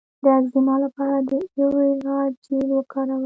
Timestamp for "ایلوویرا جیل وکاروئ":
1.43-3.19